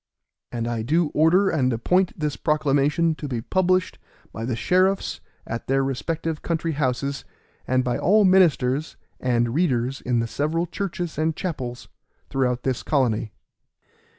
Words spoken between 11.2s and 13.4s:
chapels throughout this colony.